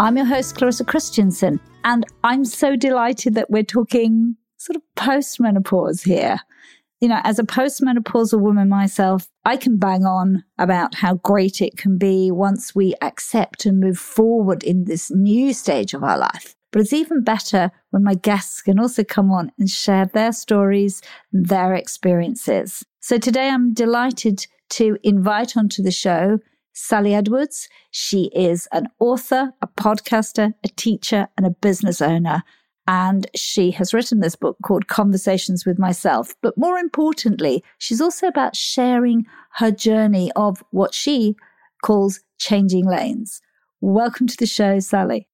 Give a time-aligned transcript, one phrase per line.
[0.00, 6.02] I'm your host, Clarissa Christensen, and I'm so delighted that we're talking sort of post-menopause
[6.02, 6.38] here.
[7.00, 11.76] You know, as a post-menopausal woman myself, I can bang on about how great it
[11.76, 16.54] can be once we accept and move forward in this new stage of our life.
[16.70, 21.02] But it's even better when my guests can also come on and share their stories
[21.32, 22.84] and their experiences.
[23.00, 26.38] So today I'm delighted to invite onto the show
[26.78, 27.68] Sally Edwards.
[27.90, 32.44] She is an author, a podcaster, a teacher, and a business owner.
[32.86, 36.34] And she has written this book called Conversations with Myself.
[36.40, 41.34] But more importantly, she's also about sharing her journey of what she
[41.82, 43.42] calls changing lanes.
[43.80, 45.28] Welcome to the show, Sally.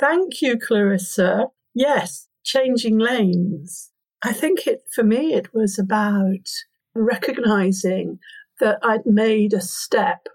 [0.00, 1.48] Thank you, Clarissa.
[1.74, 3.92] Yes, changing lanes.
[4.22, 6.48] I think it, for me, it was about
[6.94, 8.18] recognizing
[8.60, 10.26] that I'd made a step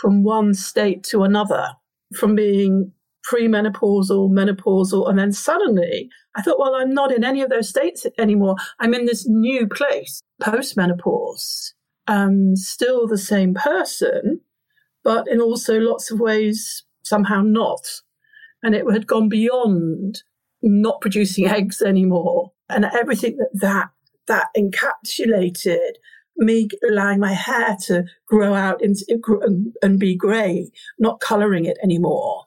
[0.00, 1.72] from one state to another,
[2.14, 2.92] from being
[3.30, 8.06] premenopausal, menopausal, and then suddenly I thought, well, I'm not in any of those states
[8.18, 8.56] anymore.
[8.78, 11.72] I'm in this new place, postmenopause.
[12.06, 14.40] Um, still the same person,
[15.02, 17.86] but in also lots of ways somehow not.
[18.62, 20.22] And it had gone beyond
[20.62, 23.90] not producing eggs anymore, and everything that that
[24.26, 25.92] that encapsulated
[26.36, 28.96] me allowing my hair to grow out and,
[29.82, 32.44] and be grey, not colouring it anymore.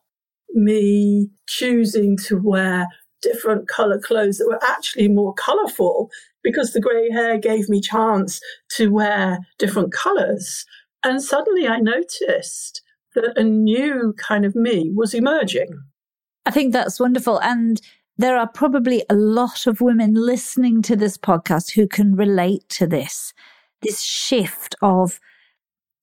[0.53, 2.87] Me choosing to wear
[3.21, 6.09] different colour clothes that were actually more colourful
[6.43, 8.39] because the grey hair gave me chance
[8.69, 10.65] to wear different colours.
[11.03, 12.81] And suddenly I noticed
[13.15, 15.81] that a new kind of me was emerging.
[16.45, 17.41] I think that's wonderful.
[17.41, 17.81] And
[18.17, 22.87] there are probably a lot of women listening to this podcast who can relate to
[22.87, 23.33] this
[23.81, 25.19] this shift of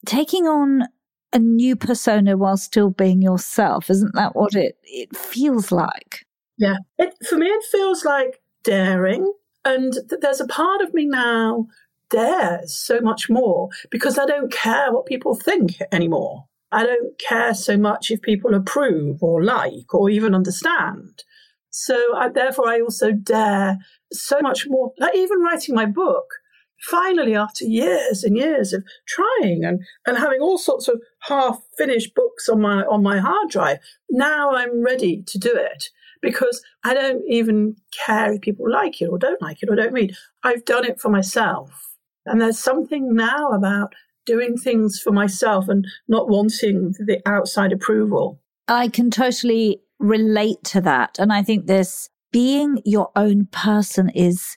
[0.07, 0.85] taking on
[1.33, 3.91] a new persona while still being yourself.
[3.91, 6.27] Isn't that what it, it feels like?
[6.59, 6.77] Yeah.
[6.99, 9.33] It, for me, it feels like daring.
[9.65, 11.67] And th- there's a part of me now
[12.09, 16.45] dares so much more because I don't care what people think anymore.
[16.73, 21.25] I don't care so much if people approve or like or even understand.
[21.71, 23.79] So I, therefore, I also dare
[24.13, 24.93] so much more.
[24.99, 26.27] Like even writing my book,
[26.81, 32.15] finally, after years and years of trying and, and having all sorts of half finished
[32.15, 33.79] books on my, on my hard drive,
[34.11, 35.91] now I'm ready to do it
[36.23, 37.77] because I don't even
[38.07, 40.15] care if people like it or don't like it or don't read.
[40.43, 41.95] I've done it for myself.
[42.25, 43.95] And there's something now about
[44.25, 48.41] doing things for myself and not wanting the outside approval.
[48.69, 51.19] I can totally relate to that.
[51.19, 54.57] And I think this being your own person is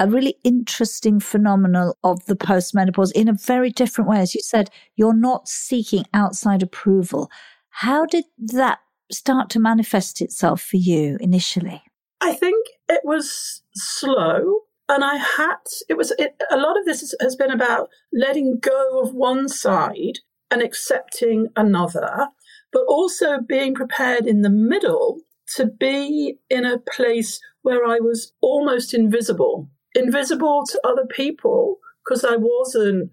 [0.00, 4.20] a really interesting phenomenon of the postmenopause in a very different way.
[4.20, 7.30] As you said, you're not seeking outside approval.
[7.70, 8.78] How did that
[9.10, 11.82] start to manifest itself for you initially?
[12.20, 14.60] I think it was slow.
[14.88, 15.56] And I had,
[15.88, 20.20] it was, it, a lot of this has been about letting go of one side
[20.50, 22.28] and accepting another,
[22.72, 25.20] but also being prepared in the middle
[25.56, 29.68] to be in a place where I was almost invisible
[29.98, 33.10] invisible to other people because I wasn't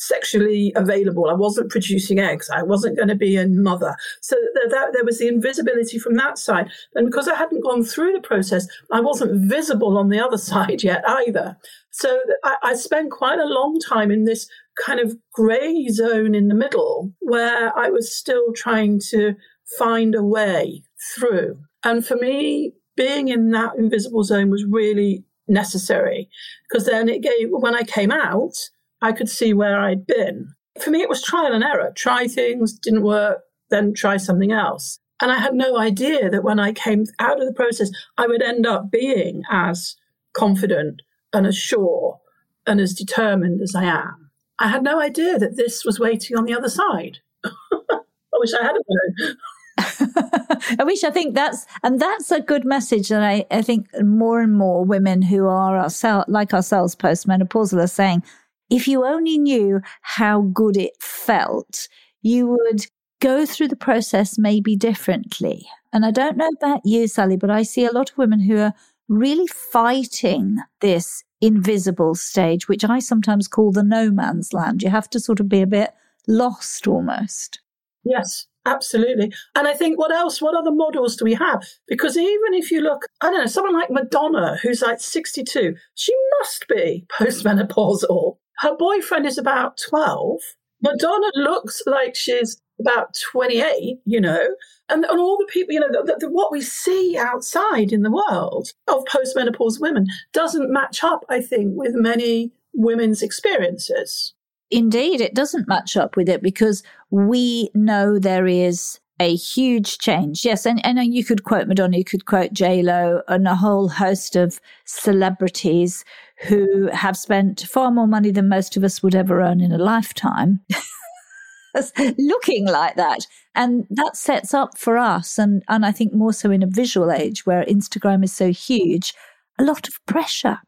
[0.00, 1.28] sexually available.
[1.28, 2.48] I wasn't producing eggs.
[2.48, 3.94] I wasn't going to be a mother.
[4.22, 4.34] So
[4.70, 6.70] that, there was the invisibility from that side.
[6.94, 10.82] And because I hadn't gone through the process, I wasn't visible on the other side
[10.82, 11.58] yet either.
[11.90, 14.48] So I, I spent quite a long time in this
[14.86, 19.34] kind of grey zone in the middle where I was still trying to
[19.78, 20.82] find a way
[21.14, 21.58] through.
[21.84, 26.28] And for me, being in that invisible zone was really necessary
[26.68, 28.54] because then it gave, when I came out,
[29.02, 30.54] I could see where I'd been.
[30.82, 31.92] For me, it was trial and error.
[31.94, 34.98] Try things, didn't work, then try something else.
[35.20, 38.42] And I had no idea that when I came out of the process, I would
[38.42, 39.96] end up being as
[40.32, 41.02] confident
[41.32, 42.20] and as sure
[42.66, 44.30] and as determined as I am.
[44.58, 47.18] I had no idea that this was waiting on the other side.
[47.44, 49.36] I wish I had a known.
[50.78, 54.40] I wish I think that's and that's a good message that I, I think more
[54.40, 58.22] and more women who are ourselves like ourselves postmenopausal are saying,
[58.70, 61.88] if you only knew how good it felt,
[62.22, 62.86] you would
[63.20, 65.66] go through the process maybe differently.
[65.92, 68.58] And I don't know about you, Sally, but I see a lot of women who
[68.58, 68.72] are
[69.08, 74.82] really fighting this invisible stage, which I sometimes call the no man's land.
[74.82, 75.90] You have to sort of be a bit
[76.28, 77.60] lost almost.
[78.04, 79.32] Yes, absolutely.
[79.54, 81.66] And I think what else, what other models do we have?
[81.86, 86.12] Because even if you look, I don't know, someone like Madonna, who's like 62, she
[86.38, 90.40] must be postmenopausal her boyfriend is about 12.
[90.82, 94.48] Madonna looks like she's about 28, you know,
[94.88, 98.10] and, and all the people, you know, the, the, what we see outside in the
[98.10, 104.34] world of postmenopausal women doesn't match up, I think, with many women's experiences.
[104.70, 110.44] Indeed, it doesn't match up with it because we know there is a huge change.
[110.44, 113.88] Yes, and, and you could quote Madonna, you could quote J Lo, and a whole
[113.88, 116.04] host of celebrities
[116.48, 119.78] who have spent far more money than most of us would ever earn in a
[119.78, 120.60] lifetime.
[122.18, 123.26] looking like that.
[123.54, 127.12] And that sets up for us, and, and I think more so in a visual
[127.12, 129.12] age where Instagram is so huge,
[129.58, 130.58] a lot of pressure.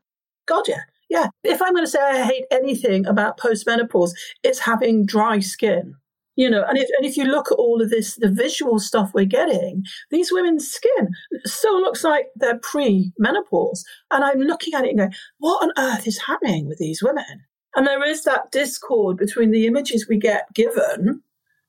[0.47, 0.83] God, yeah.
[1.13, 1.27] Yeah.
[1.45, 4.13] If I'm going to say I hate anything about postmenopause,
[4.43, 5.95] it's having dry skin.
[6.37, 9.11] You know, and if, and if you look at all of this, the visual stuff
[9.13, 11.11] we're getting, these women's skin
[11.45, 13.85] still looks like they're pre menopause.
[14.11, 17.45] And I'm looking at it and going, what on earth is happening with these women?
[17.77, 21.21] And there is that discord between the images we get given,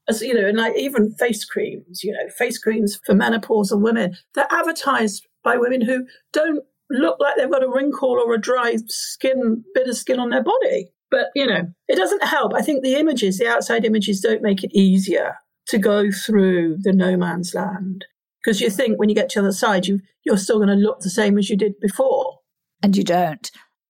[0.08, 4.16] as you know, and like even face creams, you know, face creams for menopausal women,
[4.36, 8.78] they're advertised by women who don't look like they've got a wrinkle or a dry
[8.88, 10.92] skin, bit of skin on their body.
[11.10, 12.54] But, you know, it doesn't help.
[12.56, 15.38] I think the images, the outside images, don't make it easier
[15.68, 18.06] to go through the no man's land.
[18.44, 20.76] Because you think when you get to the other side, you, you're still going to
[20.76, 22.40] look the same as you did before.
[22.82, 23.50] And you don't.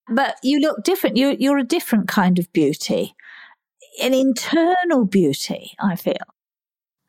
[0.09, 1.17] But you look different.
[1.17, 3.15] You're, you're a different kind of beauty,
[4.01, 6.13] an internal beauty, I feel.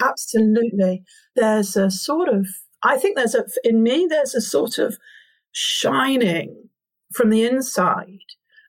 [0.02, 1.02] Absolutely.
[1.34, 2.46] There's a sort of,
[2.82, 4.96] I think there's a, in me, there's a sort of
[5.55, 6.69] shining
[7.15, 8.19] from the inside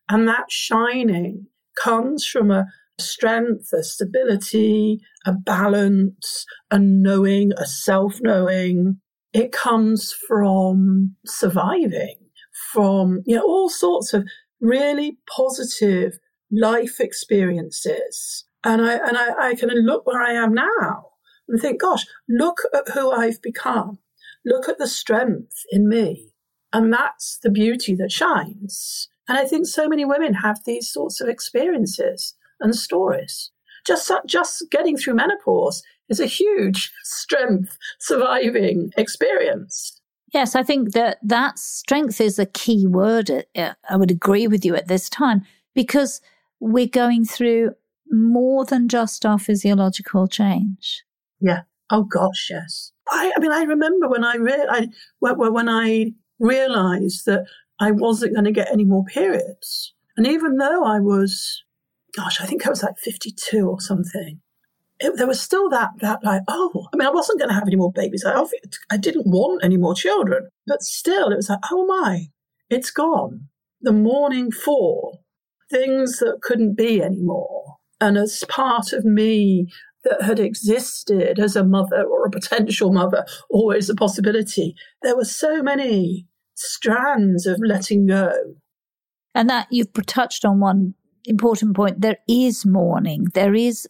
[0.10, 2.66] and that shining comes from a
[3.00, 9.00] strength, a stability, a balance, a knowing, a self knowing.
[9.34, 12.18] It comes from surviving,
[12.72, 14.26] from, you know, all sorts of
[14.62, 16.18] really positive
[16.52, 18.46] life experiences.
[18.64, 21.10] And I, and I, I can look where I am now
[21.50, 24.00] and think, gosh, look at who I've become.
[24.46, 26.32] Look at the strength in me.
[26.76, 29.08] And that's the beauty that shines.
[29.30, 33.50] And I think so many women have these sorts of experiences and stories.
[33.88, 40.02] Just, just getting through menopause is a huge strength surviving experience.
[40.34, 43.46] Yes, I think that that strength is a key word.
[43.56, 45.44] Uh, I would agree with you at this time
[45.76, 46.20] because
[46.60, 47.72] we're going through
[48.12, 51.06] more than just our physiological change.
[51.40, 51.62] Yeah.
[51.90, 52.92] Oh gosh, yes.
[53.10, 54.90] I, I mean, I remember when I, re- I
[55.20, 57.46] when I realized that
[57.80, 59.94] I wasn't going to get any more periods.
[60.18, 61.64] And even though I was,
[62.16, 64.40] gosh, I think I was like 52 or something,
[65.00, 67.68] it, there was still that, that like, oh, I mean, I wasn't going to have
[67.68, 68.24] any more babies.
[68.26, 68.42] I,
[68.90, 70.48] I didn't want any more children.
[70.66, 72.28] But still, it was like, oh my,
[72.70, 73.48] it's gone.
[73.82, 75.20] The mourning for
[75.70, 77.76] things that couldn't be anymore.
[78.00, 79.68] And as part of me
[80.06, 85.26] that had existed as a mother or a potential mother, always a possibility, there were
[85.26, 88.32] so many strands of letting go.
[89.34, 90.94] And that you've touched on one
[91.26, 92.02] important point.
[92.02, 93.28] There is mourning.
[93.34, 93.88] There is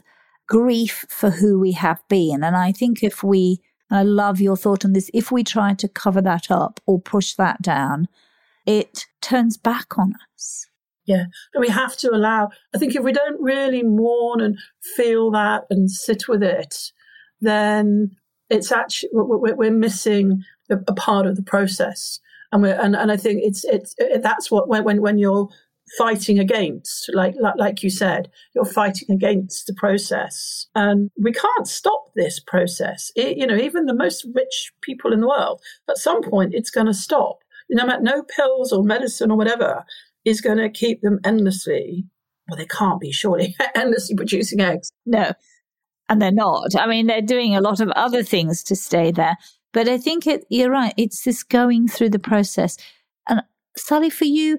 [0.48, 2.44] grief for who we have been.
[2.44, 5.88] And I think if we, I love your thought on this, if we try to
[5.88, 8.08] cover that up or push that down,
[8.66, 10.68] it turns back on us.
[11.06, 11.26] Yeah.
[11.54, 14.58] And we have to allow, I think if we don't really mourn and
[14.96, 16.92] feel that and sit with it,
[17.42, 18.12] then
[18.50, 22.20] it's actually, we're, missing a part of the process.
[22.52, 25.50] And we're, and, and I think it's, it's, it, that's what, when, when you're
[25.98, 30.66] fighting against, like, like, like you said, you're fighting against the process.
[30.74, 33.12] And we can't stop this process.
[33.16, 36.72] It, you know, even the most rich people in the world, at some point, it's
[36.72, 37.40] going to stop.
[37.70, 39.86] No matter no pills or medicine or whatever
[40.26, 42.06] is going to keep them endlessly.
[42.48, 44.92] Well, they can't be surely endlessly producing eggs.
[45.06, 45.32] No,
[46.10, 46.76] and they're not.
[46.76, 49.38] I mean, they're doing a lot of other things to stay there.
[49.74, 50.94] But I think it, you're right.
[50.98, 52.78] It's this going through the process.
[53.28, 53.42] And
[53.76, 54.58] Sally, for you,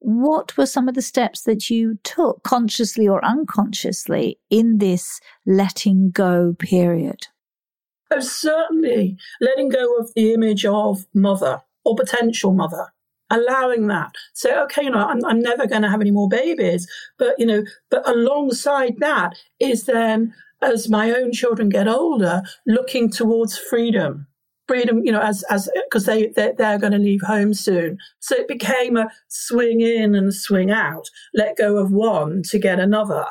[0.00, 6.10] what were some of the steps that you took consciously or unconsciously in this letting
[6.10, 7.28] go period?
[8.10, 12.92] Oh, certainly letting go of the image of mother or potential mother,
[13.30, 14.12] allowing that.
[14.34, 16.86] Say, okay, you know, I'm, I'm never going to have any more babies.
[17.18, 23.10] But, you know, but alongside that is then, as my own children get older, looking
[23.10, 24.26] towards freedom
[24.68, 27.98] freedom, you know, as as because they they're, they're going to leave home soon.
[28.20, 32.78] So it became a swing in and swing out, let go of one to get
[32.78, 33.24] another,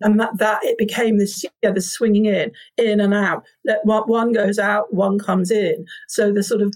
[0.00, 3.44] and that that it became this yeah, the swinging in, in and out.
[3.64, 5.84] Let one goes out, one comes in.
[6.08, 6.74] So the sort of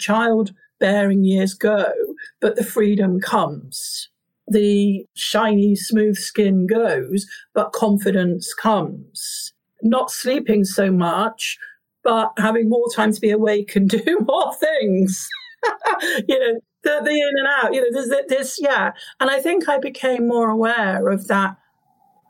[0.80, 1.92] childbearing years go,
[2.40, 4.08] but the freedom comes.
[4.46, 9.52] The shiny, smooth skin goes, but confidence comes.
[9.82, 11.58] Not sleeping so much,
[12.02, 15.28] but having more time to be awake and do more things.
[16.28, 18.92] you know, the, the in and out, you know, there's this, yeah.
[19.20, 21.56] And I think I became more aware of that,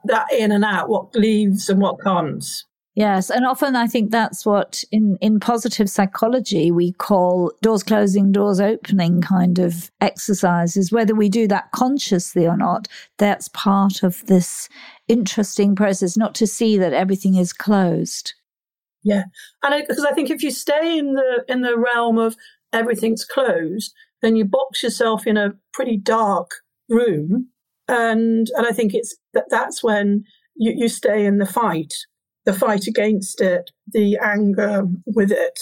[0.05, 2.65] that in and out, what leaves and what comes.
[2.99, 8.33] Yes, and often I think that's what in, in positive psychology we call doors closing,
[8.33, 10.91] doors opening kind of exercises.
[10.91, 14.69] Whether we do that consciously or not, that's part of this
[15.07, 18.35] interesting process, not to see that everything is closed.
[19.05, 19.27] Yeah,
[19.63, 22.35] and because I, I, think if you stay in the in the realm of
[22.73, 26.51] everything's closed, then you box yourself in a pretty dark
[26.89, 27.51] room,
[27.87, 30.25] and and I think it's that that's when
[30.57, 31.95] you, you stay in the fight,
[32.49, 35.59] the fight against it, the anger with it,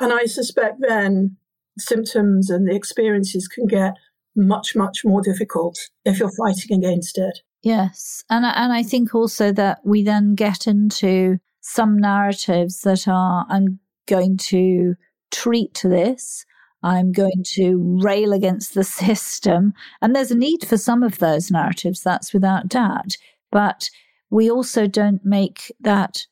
[0.00, 1.36] and I suspect then
[1.78, 3.94] symptoms and the experiences can get
[4.34, 7.38] much much more difficult if you're fighting against it.
[7.62, 13.46] Yes, and and I think also that we then get into some narratives that are,
[13.48, 14.94] I'm going to
[15.32, 16.44] treat this.
[16.82, 19.74] I'm going to rail against the system.
[20.00, 23.16] And there's a need for some of those narratives, that's without doubt.
[23.50, 23.90] But
[24.30, 26.26] we also don't make that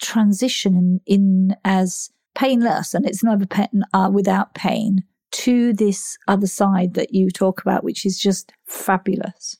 [0.00, 6.46] transition in, in as painless, and it's never pain, uh, without pain, to this other
[6.46, 9.56] side that you talk about, which is just fabulous.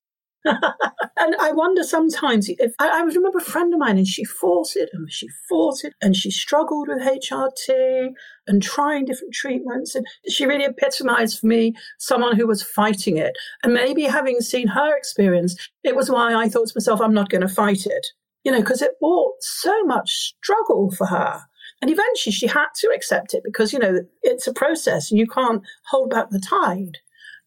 [0.47, 4.77] And I wonder sometimes if I, I, remember a friend of mine and she fought
[4.77, 8.11] it and she fought it and she struggled with HRT
[8.47, 9.95] and trying different treatments.
[9.95, 13.37] And she really epitomized for me someone who was fighting it.
[13.63, 17.29] And maybe having seen her experience, it was why I thought to myself, I'm not
[17.29, 18.07] going to fight it.
[18.45, 21.43] You know, because it brought so much struggle for her.
[21.83, 25.27] And eventually she had to accept it because, you know, it's a process and you
[25.27, 26.99] can't hold back the tide.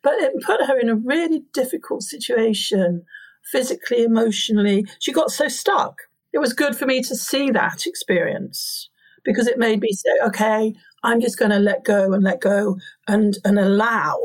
[0.02, 3.04] But it put her in a really difficult situation,
[3.52, 4.86] physically, emotionally.
[5.00, 6.02] She got so stuck.
[6.32, 8.90] It was good for me to see that experience
[9.26, 12.78] because it made me say, okay, I'm just going to let go and let go
[13.08, 14.18] and, and allow.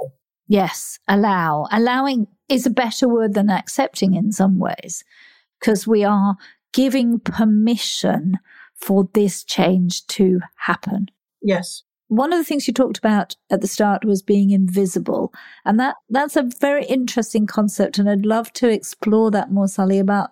[0.47, 1.66] Yes, allow.
[1.73, 5.02] Allowing is a better word than accepting in some ways
[5.59, 6.37] because we are
[6.73, 8.38] giving permission
[8.75, 11.07] for this change to happen.
[11.43, 11.83] Yes
[12.16, 15.33] one of the things you talked about at the start was being invisible.
[15.64, 17.99] And that, that's a very interesting concept.
[17.99, 20.30] And I'd love to explore that more, Sally, about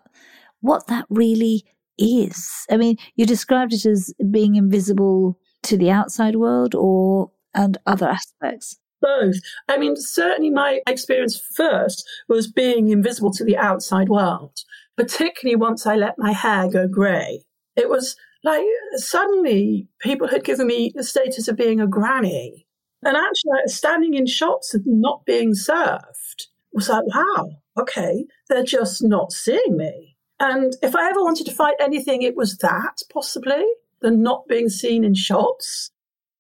[0.61, 1.65] what that really
[1.99, 2.51] is.
[2.71, 8.09] I mean, you described it as being invisible to the outside world or, and other
[8.09, 8.79] aspects.
[9.01, 9.37] Both.
[9.69, 14.57] I mean, certainly my experience first was being invisible to the outside world,
[14.97, 17.43] particularly once I let my hair go grey.
[17.75, 22.67] It was like suddenly people had given me the status of being a granny.
[23.05, 29.03] And actually, standing in shops and not being served was like, wow, okay, they're just
[29.03, 30.17] not seeing me.
[30.39, 33.65] And if I ever wanted to fight anything, it was that possibly,
[34.01, 35.91] the not being seen in shops.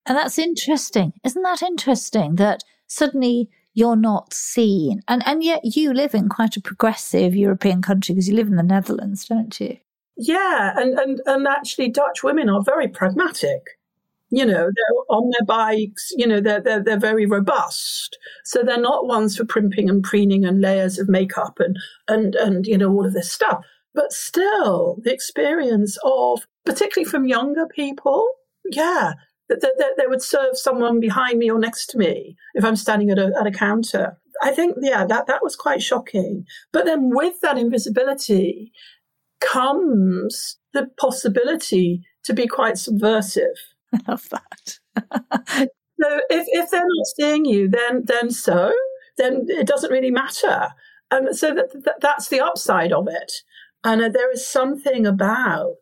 [0.06, 1.12] And that's interesting.
[1.24, 5.02] Isn't that interesting that suddenly you're not seen?
[5.06, 8.56] And, and yet you live in quite a progressive European country because you live in
[8.56, 9.78] the Netherlands, don't you?
[10.16, 13.62] Yeah, and, and, and actually, Dutch women are very pragmatic.
[14.34, 18.16] You know, they're on their bikes, you know, they're, they're, they're very robust.
[18.44, 21.76] So they're not ones for primping and preening and layers of makeup and,
[22.08, 23.62] and, and, you know, all of this stuff.
[23.94, 28.26] But still, the experience of, particularly from younger people,
[28.70, 29.12] yeah,
[29.50, 33.10] that, that, they would serve someone behind me or next to me if I'm standing
[33.10, 34.16] at a, at a counter.
[34.42, 36.46] I think, yeah, that, that was quite shocking.
[36.72, 38.72] But then with that invisibility
[39.50, 43.56] comes the possibility to be quite subversive.
[43.94, 44.78] I love that.
[46.00, 48.72] so if, if they're not seeing you, then then so,
[49.18, 50.68] then it doesn't really matter.
[51.10, 53.32] And so that, that that's the upside of it.
[53.84, 55.76] And uh, there is something about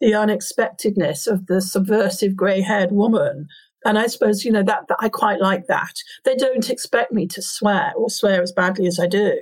[0.00, 3.48] the unexpectedness of the subversive grey haired woman.
[3.84, 5.94] And I suppose, you know, that, that I quite like that.
[6.24, 9.38] They don't expect me to swear or swear as badly as I do.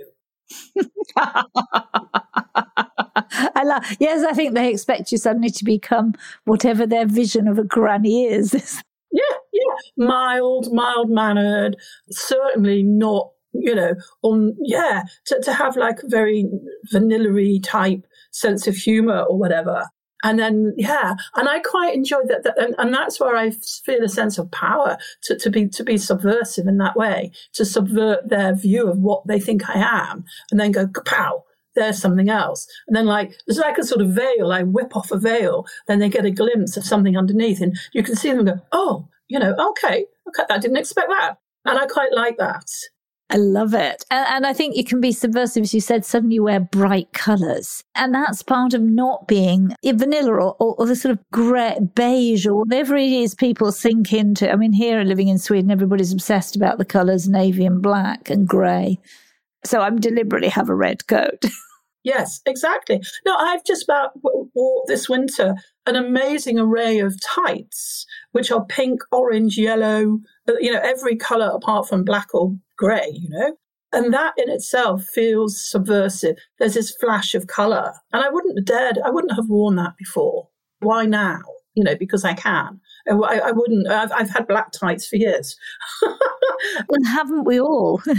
[3.16, 6.14] I love, yes, I think they expect you suddenly to become
[6.44, 8.54] whatever their vision of a granny is.
[9.12, 10.04] yeah, yeah.
[10.04, 11.76] Mild, mild mannered,
[12.10, 16.48] certainly not you know, on, yeah, to, to have like a very
[16.92, 19.86] vanilla type sense of humor or whatever.
[20.22, 22.44] And then, yeah, and I quite enjoy that.
[22.44, 25.82] that and, and, that's where I feel a sense of power to, to be, to
[25.82, 30.24] be subversive in that way, to subvert their view of what they think I am
[30.50, 31.44] and then go, pow,
[31.80, 32.66] there's something else.
[32.86, 34.52] And then like, there's like a sort of veil.
[34.52, 38.02] I whip off a veil, then they get a glimpse of something underneath and you
[38.02, 41.36] can see them go, oh, you know, okay, okay, I didn't expect that.
[41.64, 42.64] And I quite like that.
[43.30, 44.04] I love it.
[44.10, 47.84] And, and, I think you can be subversive, as you said, suddenly wear bright colors.
[47.94, 52.44] And that's part of not being vanilla or, or, or, the sort of gray, beige
[52.44, 54.50] or whatever it is people sink into.
[54.50, 58.48] I mean, here living in Sweden, everybody's obsessed about the colors navy and black and
[58.48, 58.98] gray.
[59.64, 61.44] So I'm deliberately have a red coat.
[62.02, 63.02] Yes, exactly.
[63.26, 65.54] No, I've just about bought this winter
[65.86, 71.50] an amazing array of tights, which are pink, orange, yellow, uh, you know, every color
[71.52, 73.56] apart from black or gray, you know.
[73.92, 76.36] And that in itself feels subversive.
[76.58, 77.92] There's this flash of color.
[78.12, 80.48] And I wouldn't have dared, I wouldn't have worn that before.
[80.78, 81.40] Why now?
[81.74, 82.80] You know, because I can.
[83.08, 85.56] Oh, I, I wouldn't, I've, I've, had black tights for years.
[86.02, 88.02] well, haven't we all?
[88.06, 88.14] yeah,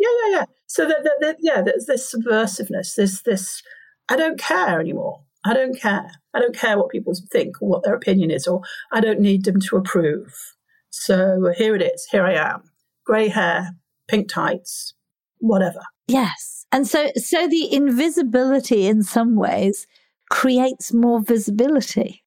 [0.00, 0.44] yeah, yeah.
[0.66, 3.62] So that, that, that, yeah, there's this subversiveness, this, this,
[4.08, 5.22] I don't care anymore.
[5.44, 6.10] I don't care.
[6.34, 8.62] I don't care what people think or what their opinion is, or
[8.92, 10.34] I don't need them to approve.
[10.90, 12.06] So here it is.
[12.10, 12.62] Here I am
[13.04, 13.70] grey hair,
[14.08, 14.94] pink tights,
[15.38, 15.80] whatever.
[16.08, 16.66] Yes.
[16.72, 19.86] And so, so the invisibility in some ways
[20.30, 22.21] creates more visibility.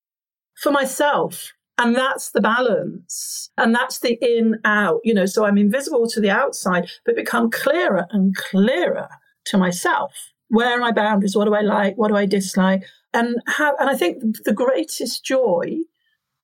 [0.62, 1.52] For myself.
[1.78, 3.50] And that's the balance.
[3.58, 7.52] And that's the in out, you know, so I'm invisible to the outside, but become
[7.52, 9.10] clearer and clearer
[9.46, 10.14] to myself.
[10.48, 11.36] Where are my boundaries?
[11.36, 11.96] What do I like?
[11.98, 12.86] What do I dislike?
[13.14, 15.80] And how, and I think the greatest joy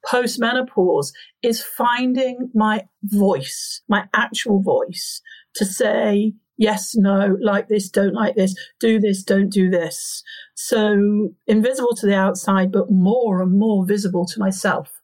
[0.06, 5.22] post menopause is finding my voice, my actual voice
[5.56, 10.24] to say, yes, no, like this, don't like this, do this, don't do this.
[10.54, 15.02] So invisible to the outside, but more and more visible to myself.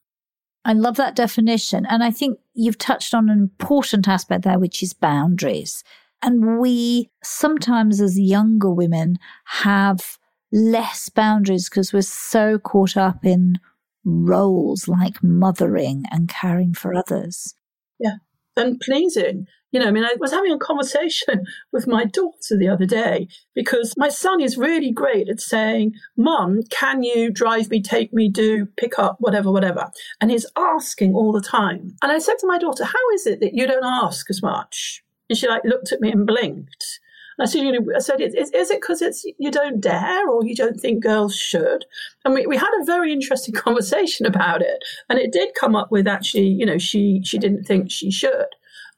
[0.64, 1.88] I love that definition.
[1.90, 5.84] And I think you've touched on an important aspect there, which is boundaries.
[6.22, 10.20] And we sometimes, as younger women, have
[10.52, 13.60] less boundaries because we're so caught up in
[14.06, 17.56] roles like mothering and caring for others.
[18.00, 18.18] Yeah,
[18.56, 19.48] and pleasing.
[19.72, 23.28] You know, I mean, I was having a conversation with my daughter the other day
[23.54, 28.30] because my son is really great at saying, Mum, can you drive me, take me,
[28.30, 29.92] do, pick up, whatever, whatever.
[30.22, 31.96] And he's asking all the time.
[32.02, 35.04] And I said to my daughter, How is it that you don't ask as much?
[35.30, 37.00] And she like looked at me and blinked.
[37.38, 40.28] And I said, you know, I said, is, is it because it's you don't dare
[40.28, 41.86] or you don't think girls should?
[42.26, 45.92] And we, we had a very interesting conversation about it, and it did come up
[45.92, 48.48] with actually, you know, she she didn't think she should.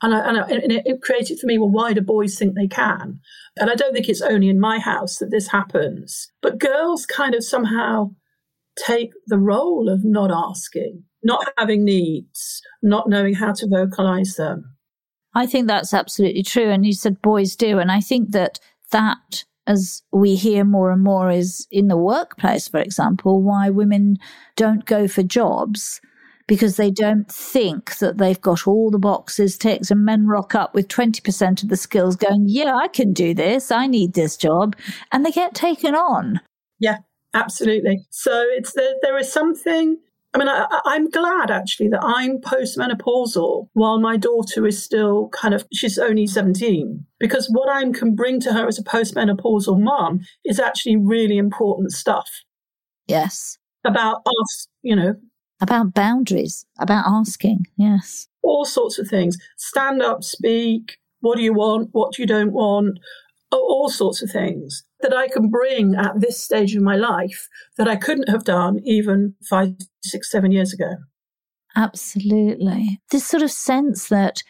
[0.02, 2.56] And, I, and, I, and it, it created for me, well, why do boys think
[2.56, 3.20] they can?
[3.58, 6.32] And I don't think it's only in my house that this happens.
[6.42, 8.12] But girls kind of somehow
[8.78, 14.76] take the role of not asking, not having needs, not knowing how to vocalize them.
[15.36, 16.70] I think that's absolutely true.
[16.70, 17.80] And you said boys do.
[17.80, 18.60] And I think that
[18.92, 24.18] that, as we hear more and more, is in the workplace, for example, why women
[24.56, 26.02] don't go for jobs
[26.50, 30.74] because they don't think that they've got all the boxes ticked and men rock up
[30.74, 33.70] with 20% of the skills going, yeah, I can do this.
[33.70, 34.76] I need this job.
[35.12, 36.42] And they get taken on.
[36.80, 36.98] Yeah,
[37.36, 38.04] absolutely.
[38.10, 39.98] So it's there, there is something
[40.34, 45.56] I mean, I, am glad actually that I'm postmenopausal while my daughter is still kind
[45.56, 47.04] of, she's only 17.
[47.20, 51.94] Because what I can bring to her as a postmenopausal mom is actually really important
[51.94, 52.30] stuff.
[53.08, 53.58] Yes.
[53.84, 55.16] About us, you know,
[55.62, 58.28] About boundaries, about asking, yes.
[58.42, 59.38] All sorts of things.
[59.58, 60.98] Stand up, speak.
[61.20, 61.90] What do you want?
[61.92, 63.00] What do you don't want?
[63.52, 67.88] All sorts of things that I can bring at this stage of my life that
[67.88, 70.98] I couldn't have done even five, six, seven years ago.
[71.76, 73.00] Absolutely.
[73.12, 74.44] This sort of sense that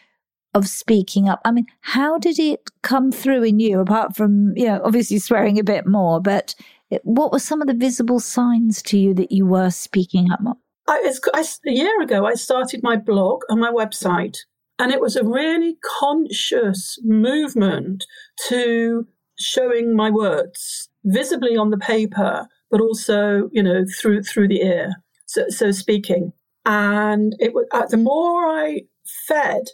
[0.54, 1.42] of speaking up.
[1.46, 5.60] I mean, how did it come through in you, apart from, you know, obviously swearing
[5.60, 6.56] a bit more, but
[6.90, 10.42] it, what were some of the visible signs to you that you were speaking up
[10.42, 10.58] more?
[10.90, 14.38] I, I, a year ago, I started my blog and my website,
[14.80, 18.06] and it was a really conscious movement
[18.48, 19.06] to
[19.38, 24.96] showing my words visibly on the paper, but also, you know, through through the ear.
[25.28, 26.34] So, so speaking,
[26.66, 28.82] and it was uh, the more I
[29.28, 29.68] fed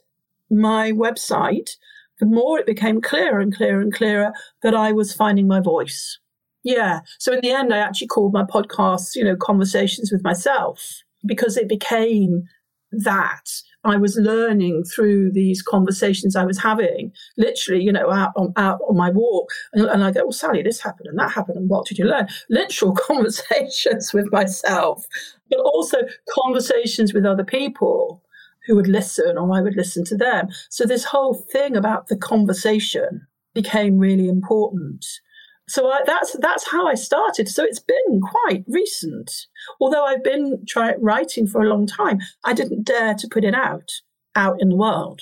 [0.51, 1.69] my website,
[2.19, 6.19] the more it became clearer and clearer and clearer that I was finding my voice.
[6.65, 7.01] Yeah.
[7.19, 11.57] So in the end, I actually called my podcast, you know, Conversations with Myself because
[11.57, 12.43] it became
[12.91, 13.49] that
[13.83, 18.79] I was learning through these conversations I was having, literally, you know, out on, out
[18.89, 19.51] on my walk.
[19.73, 21.57] And, and I go, well, Sally, this happened and that happened.
[21.57, 22.27] And what did you learn?
[22.49, 25.05] Literal conversations with myself,
[25.49, 28.23] but also conversations with other people
[28.65, 30.47] who would listen or I would listen to them.
[30.69, 35.05] So this whole thing about the conversation became really important.
[35.67, 37.47] So I, that's that's how I started.
[37.47, 39.31] So it's been quite recent.
[39.79, 43.55] Although I've been try, writing for a long time, I didn't dare to put it
[43.55, 43.89] out
[44.35, 45.21] out in the world.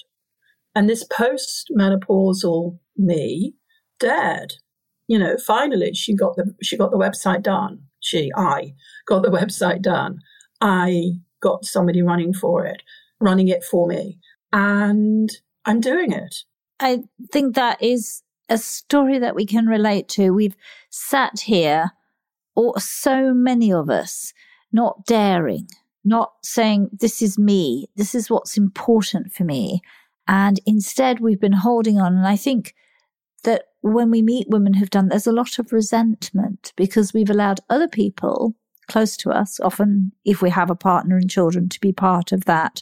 [0.75, 3.53] And this post-menopausal me
[3.99, 4.53] dared.
[5.07, 7.83] You know, finally she got the she got the website done.
[7.99, 8.73] She, I
[9.07, 10.19] got the website done.
[10.59, 12.81] I got somebody running for it
[13.23, 14.19] running it for me.
[14.51, 15.29] And
[15.65, 16.35] I'm doing it.
[16.79, 16.99] I
[17.31, 20.31] think that is a story that we can relate to.
[20.31, 20.55] We've
[20.89, 21.91] sat here,
[22.55, 24.33] or so many of us,
[24.71, 25.67] not daring,
[26.03, 29.81] not saying, This is me, this is what's important for me.
[30.27, 32.15] And instead, we've been holding on.
[32.15, 32.73] And I think
[33.43, 37.59] that when we meet women who've done, there's a lot of resentment because we've allowed
[37.69, 38.55] other people
[38.87, 42.45] close to us, often if we have a partner and children, to be part of
[42.45, 42.81] that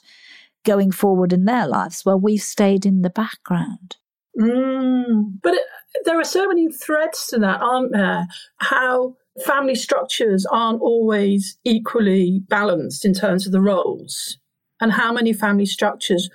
[0.64, 3.98] going forward in their lives while we've stayed in the background.
[4.40, 5.64] Mm, but it,
[6.06, 8.28] there are so many threads to that, aren't there?
[8.58, 9.16] How
[9.46, 14.38] family structures aren't always equally balanced in terms of the roles,
[14.80, 16.30] and how many family structures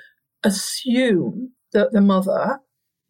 [0.44, 2.60] assume that the mother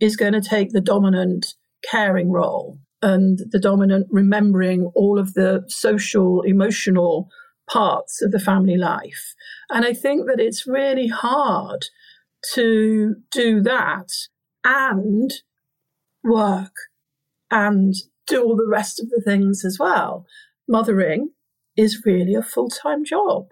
[0.01, 1.55] is going to take the dominant
[1.89, 7.29] caring role and the dominant remembering all of the social, emotional
[7.71, 9.35] parts of the family life.
[9.71, 11.87] And I think that it's really hard
[12.55, 14.09] to do that
[14.67, 15.33] and
[16.25, 16.75] work
[17.51, 17.95] and
[18.27, 20.27] do all the rest of the things as well.
[20.69, 21.31] Mothering
[21.77, 23.47] is really a full time job.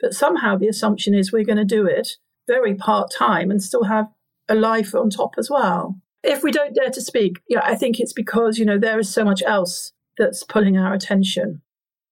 [0.00, 3.84] But somehow the assumption is we're going to do it very part time and still
[3.84, 4.08] have
[4.48, 5.98] a life on top as well.
[6.22, 9.12] If we don't dare to speak, yeah, I think it's because, you know, there is
[9.12, 11.62] so much else that's pulling our attention.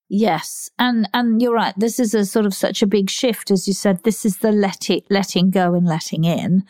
[0.08, 1.74] Yes, and and you're right.
[1.76, 4.04] This is a sort of such a big shift, as you said.
[4.04, 6.62] This is the let it, letting go and letting in,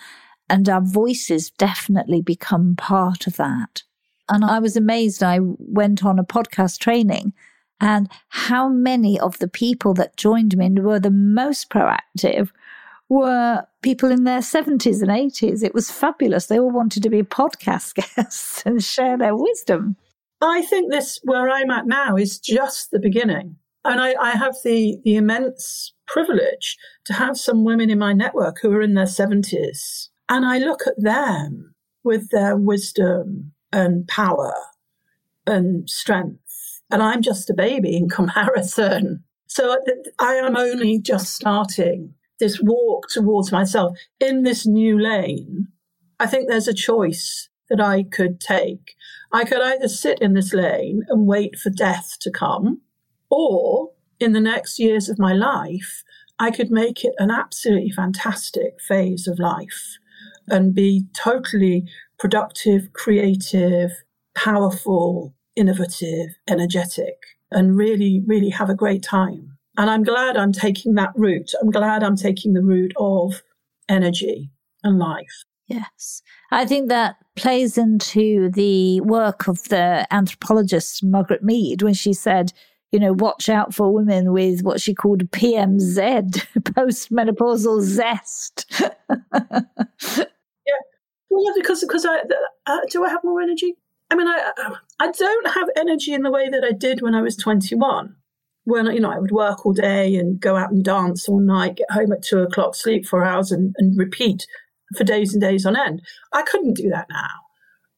[0.48, 3.82] and our voices definitely become part of that.
[4.28, 5.22] And I was amazed.
[5.22, 7.32] I went on a podcast training,
[7.80, 12.50] and how many of the people that joined me and were the most proactive
[13.08, 15.62] were people in their 70s and 80s.
[15.62, 16.46] It was fabulous.
[16.46, 19.96] They all wanted to be podcast guests and share their wisdom.
[20.40, 23.56] I think this, where I'm at now, is just the beginning.
[23.84, 28.58] And I, I, have the, the immense privilege to have some women in my network
[28.60, 30.08] who are in their 70s.
[30.28, 34.54] And I look at them with their wisdom and power
[35.46, 36.82] and strength.
[36.90, 39.24] And I'm just a baby in comparison.
[39.46, 39.76] So
[40.18, 45.68] I am only just starting this walk towards myself in this new lane.
[46.20, 48.94] I think there's a choice that I could take.
[49.32, 52.82] I could either sit in this lane and wait for death to come,
[53.30, 56.04] or in the next years of my life,
[56.38, 59.98] I could make it an absolutely fantastic phase of life
[60.48, 61.84] and be totally
[62.18, 63.90] productive, creative,
[64.34, 67.16] powerful, innovative, energetic,
[67.50, 69.56] and really, really have a great time.
[69.78, 71.52] And I'm glad I'm taking that route.
[71.60, 73.42] I'm glad I'm taking the route of
[73.88, 74.50] energy
[74.82, 75.44] and life.
[75.66, 76.22] Yes.
[76.50, 82.52] I think that plays into the work of the anthropologist Margaret Mead when she said,
[82.92, 88.80] you know, watch out for women with what she called PMZ, postmenopausal zest.
[91.36, 92.22] Well, because because I
[92.66, 93.74] uh, do I have more energy?
[94.10, 94.52] I mean, I
[94.98, 98.16] I don't have energy in the way that I did when I was 21.
[98.64, 101.76] when you know I would work all day and go out and dance all night,
[101.76, 104.46] get home at two o'clock, sleep for hours, and, and repeat
[104.96, 106.00] for days and days on end.
[106.32, 107.28] I couldn't do that now,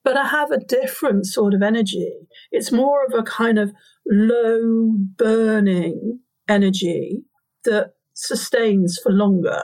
[0.02, 2.12] but I have a different sort of energy.
[2.50, 3.72] It's more of a kind of
[4.10, 7.22] low burning energy
[7.64, 9.62] that sustains for longer.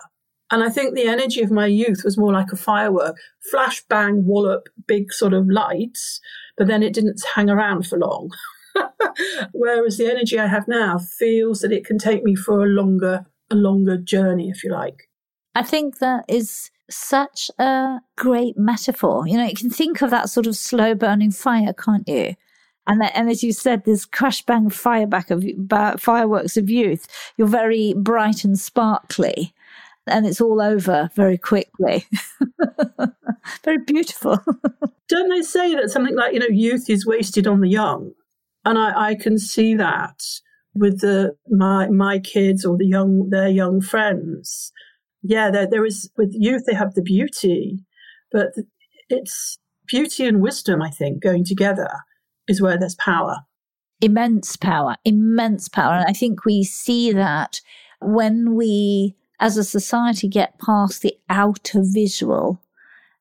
[0.50, 3.16] And I think the energy of my youth was more like a firework
[3.50, 6.20] flash, bang, wallop, big sort of lights,
[6.56, 8.30] but then it didn't hang around for long.
[9.52, 13.26] Whereas the energy I have now feels that it can take me for a longer,
[13.50, 15.08] a longer journey, if you like.
[15.54, 19.26] I think that is such a great metaphor.
[19.26, 22.34] You know, you can think of that sort of slow burning fire, can't you?
[22.86, 27.06] And, that, and as you said, this crash bang fireback of fireworks of youth.
[27.36, 29.54] You're very bright and sparkly,
[30.06, 32.06] and it's all over very quickly.
[33.64, 34.38] very beautiful.
[35.08, 38.12] Don't they say that something like you know youth is wasted on the young?
[38.64, 40.22] And I, I can see that
[40.74, 44.72] with the my my kids or the young their young friends.
[45.22, 47.84] Yeah, there there is with youth they have the beauty,
[48.32, 48.48] but
[49.08, 50.82] it's beauty and wisdom.
[50.82, 51.90] I think going together
[52.48, 53.38] is where there's power.
[54.00, 57.60] Immense power, immense power, and I think we see that
[58.00, 62.60] when we, as a society, get past the outer visual,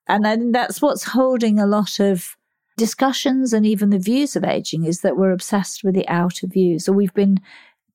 [0.08, 2.36] and then that's what's holding a lot of
[2.78, 6.88] discussions and even the views of aging is that we're obsessed with the outer views,
[6.88, 7.40] or we've been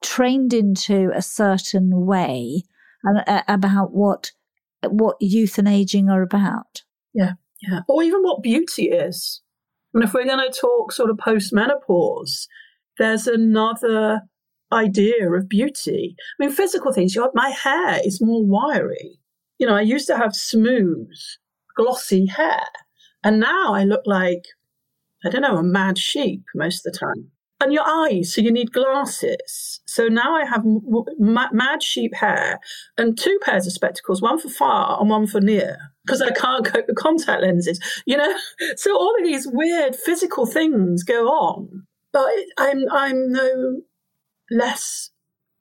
[0.03, 2.63] trained into a certain way
[3.07, 4.33] uh, about what
[4.87, 6.83] what youth and aging are about.
[7.13, 9.43] Yeah, yeah, or even what beauty is.
[9.95, 12.47] And if we're going to talk sort of post menopause,
[12.99, 14.23] there's another
[14.73, 16.17] idea of beauty.
[16.19, 17.15] I mean, physical things.
[17.15, 19.19] You know, my hair is more wiry.
[19.59, 21.11] You know, I used to have smooth,
[21.77, 22.67] glossy hair,
[23.25, 24.45] and now I look like
[25.25, 27.31] I don't know, a mad sheep most of the time.
[27.61, 29.81] And your eyes, so you need glasses.
[29.85, 30.63] So now I have
[31.19, 32.61] mad sheep hair
[32.97, 35.77] and two pairs of spectacles, one for far and one for near,
[36.07, 37.81] because I can't cope with contact lenses.
[38.07, 38.33] You know,
[38.77, 43.81] so all of these weird physical things go on, but I'm I'm no
[44.51, 45.11] less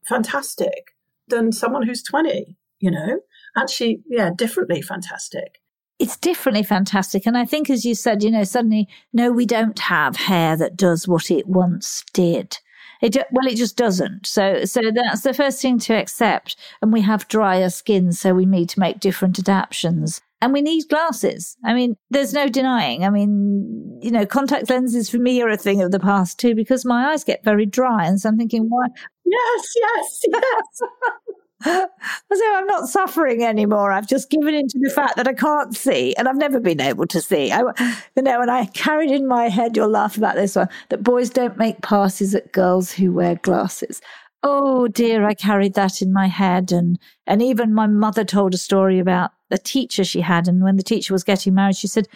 [0.06, 0.96] fantastic
[1.28, 2.58] than someone who's twenty.
[2.80, 3.20] You know,
[3.58, 5.60] actually, yeah, differently fantastic
[6.00, 7.26] it's differently fantastic.
[7.26, 10.78] And I think, as you said, you know, suddenly, no, we don't have hair that
[10.78, 12.60] does what it once did.
[13.02, 14.26] It well, it just doesn't.
[14.26, 16.56] So, so that's the first thing to accept.
[16.82, 20.22] And we have drier skin, so we need to make different adaptations.
[20.40, 21.58] And we need glasses.
[21.66, 23.04] I mean, there's no denying.
[23.04, 26.54] I mean, you know, contact lenses for me are a thing of the past too,
[26.54, 28.06] because my eyes get very dry.
[28.06, 28.88] And so I'm thinking, why?
[29.26, 30.82] Yes, yes, yes.
[31.66, 33.92] so I'm not suffering anymore.
[33.92, 37.08] I've just given into the fact that I can't see and I've never been able
[37.08, 37.52] to see.
[37.52, 37.62] I,
[38.16, 41.32] you know, and I carried in my head, you'll laugh about this one, that boys
[41.32, 44.02] don't make passes at girls who wear glasses.
[44.44, 46.72] Oh dear, I carried that in my head.
[46.72, 50.48] And, and even my mother told a story about a teacher she had.
[50.48, 52.08] And when the teacher was getting married, she said,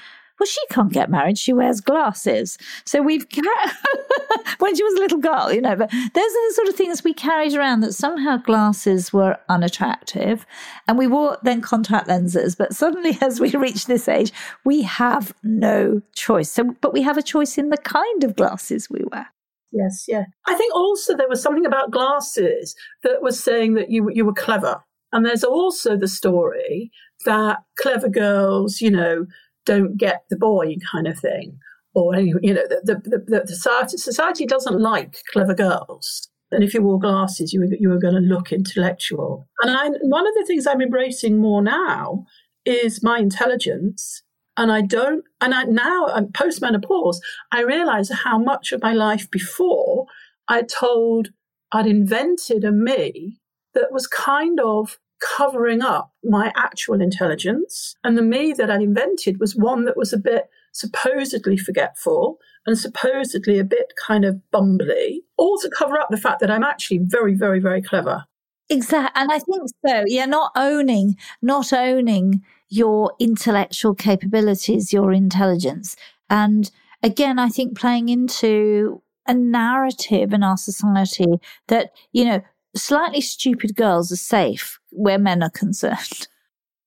[0.42, 1.38] well, she can't get married.
[1.38, 2.58] She wears glasses.
[2.84, 3.28] So we've,
[4.58, 7.04] when she was a little girl, you know, but those are the sort of things
[7.04, 10.48] we carried around that somehow glasses were unattractive.
[10.88, 12.56] And we wore then contact lenses.
[12.56, 14.32] But suddenly, as we reach this age,
[14.66, 16.52] we have no choice.
[16.52, 19.28] So, but we have a choice in the kind of glasses we wear.
[19.72, 20.24] Yes, yeah.
[20.48, 24.34] I think also there was something about glasses that was saying that you you were
[24.34, 24.84] clever.
[25.14, 26.92] And there's also the story
[27.26, 29.26] that clever girls, you know,
[29.66, 31.60] don't get the boy kind of thing.
[31.94, 36.30] Or, you know, the, the, the, the society, society doesn't like clever girls.
[36.52, 39.48] And if you wore glasses, you were, you were going to look intellectual.
[39.62, 42.26] And I, one of the things I'm embracing more now
[42.66, 44.24] is my intelligence.
[44.58, 48.82] And I don't, and I now, um, I'm post menopause, I realize how much of
[48.82, 50.06] my life before
[50.48, 51.30] I told
[51.72, 53.40] I'd invented a me
[53.74, 57.96] that was kind of covering up my actual intelligence.
[58.04, 62.78] And the me that I'd invented was one that was a bit supposedly forgetful and
[62.78, 67.00] supposedly a bit kind of bumbly, all to cover up the fact that I'm actually
[67.04, 68.26] very, very, very clever.
[68.70, 69.22] Exactly.
[69.22, 70.04] And I think so.
[70.08, 75.98] Yeah, not owning, not owning your intellectual capabilities, your intelligence.
[76.30, 76.72] And
[77.04, 82.42] again, I think playing into a narrative in our society that, you know,
[82.76, 86.28] slightly stupid girls are safe where men are concerned.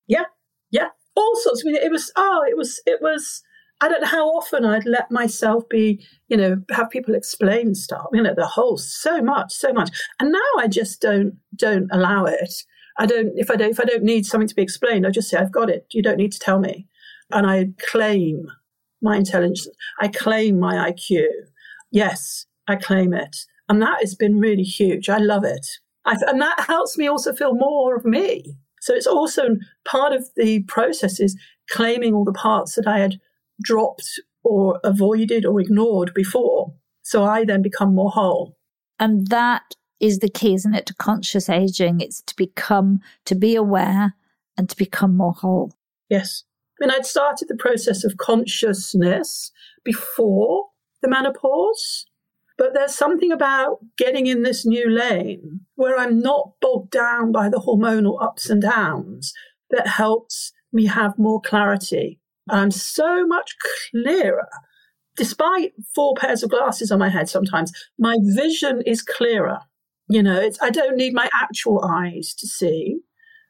[0.07, 0.25] Yeah,
[0.71, 1.63] yeah, all sorts.
[1.65, 3.43] I mean, it was oh, it was it was.
[3.81, 8.07] I don't know how often I'd let myself be, you know, have people explain stuff,
[8.13, 12.25] you know, the whole so much, so much, and now I just don't don't allow
[12.25, 12.53] it.
[12.99, 15.29] I don't if I don't if I don't need something to be explained, I just
[15.29, 15.87] say I've got it.
[15.93, 16.87] You don't need to tell me,
[17.31, 18.47] and I claim
[19.03, 19.69] my intelligence.
[20.01, 21.27] I claim my IQ.
[21.91, 23.37] Yes, I claim it.
[23.69, 25.09] And that has been really huge.
[25.09, 25.67] I love it.
[26.05, 28.57] I, and that helps me also feel more of me.
[28.81, 31.39] So it's also part of the process is
[31.71, 33.19] claiming all the parts that I had
[33.63, 36.75] dropped or avoided or ignored before.
[37.03, 38.57] So I then become more whole.
[39.01, 42.01] And that is the key, isn't it, to conscious aging?
[42.01, 44.15] It's to become, to be aware
[44.59, 45.73] and to become more whole.
[46.11, 46.45] Yes.
[46.79, 49.51] I mean, I'd started the process of consciousness
[49.85, 50.67] before
[51.03, 52.07] the menopause,
[52.57, 57.49] but there's something about getting in this new lane where I'm not bogged down by
[57.49, 59.33] the hormonal ups and downs
[59.71, 62.21] that helps me have more clarity.
[62.49, 63.55] I'm so much
[63.91, 64.49] clearer.
[65.17, 69.61] Despite four pairs of glasses on my head sometimes, my vision is clearer.
[70.09, 72.99] You know, it's, I don't need my actual eyes to see,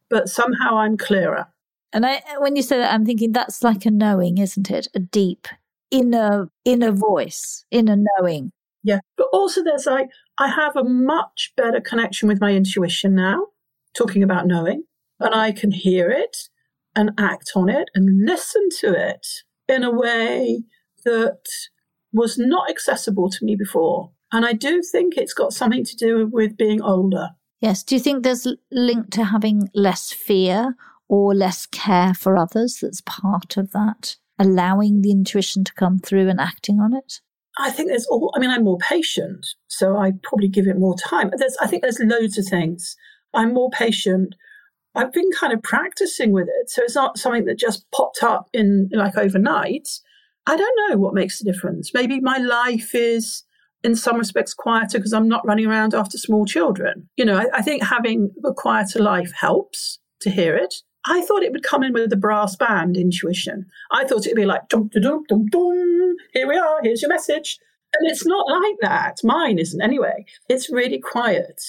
[0.08, 1.46] but somehow I'm clearer.
[1.92, 4.88] And I, when you say that, I'm thinking that's like a knowing, isn't it?
[4.94, 5.48] A deep
[5.90, 8.52] inner inner voice, inner knowing.
[8.84, 13.46] Yeah, but also there's like I have a much better connection with my intuition now.
[13.96, 14.84] Talking about knowing,
[15.20, 16.36] and I can hear it
[16.96, 19.26] and act on it and listen to it
[19.68, 20.64] in a way
[21.04, 21.44] that
[22.12, 24.10] was not accessible to me before.
[24.32, 27.30] And I do think it's got something to do with being older.
[27.60, 27.82] Yes.
[27.82, 30.76] Do you think there's linked to having less fear
[31.08, 34.16] or less care for others that's part of that?
[34.38, 37.20] Allowing the intuition to come through and acting on it?
[37.56, 40.96] I think there's all, I mean, I'm more patient, so I probably give it more
[40.96, 41.30] time.
[41.36, 42.96] There's, I think there's loads of things.
[43.32, 44.34] I'm more patient.
[44.94, 46.70] I've been kind of practicing with it.
[46.70, 49.88] So it's not something that just popped up in like overnight.
[50.46, 51.92] I don't know what makes the difference.
[51.94, 53.44] Maybe my life is
[53.82, 57.08] in some respects quieter because I'm not running around after small children.
[57.16, 60.74] You know, I, I, think having a quieter life helps to hear it.
[61.06, 63.66] I thought it would come in with the brass band intuition.
[63.92, 67.58] I thought it'd be like, dum, dum, dum, dum, here we are, here's your message.
[67.98, 69.18] And it's not like that.
[69.22, 70.24] Mine isn't anyway.
[70.48, 71.62] It's really quiet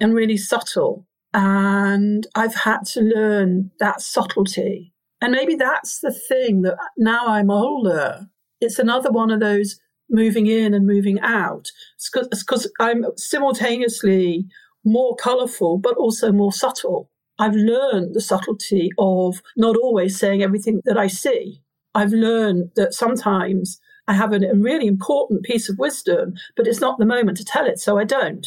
[0.00, 1.06] and really subtle.
[1.34, 4.92] And I've had to learn that subtlety.
[5.20, 8.28] And maybe that's the thing that now I'm older,
[8.60, 9.78] it's another one of those
[10.10, 11.68] moving in and moving out.
[11.96, 14.46] It's because I'm simultaneously
[14.84, 17.10] more colorful, but also more subtle.
[17.38, 21.62] I've learned the subtlety of not always saying everything that I see.
[21.94, 26.98] I've learned that sometimes I have a really important piece of wisdom, but it's not
[26.98, 28.46] the moment to tell it, so I don't.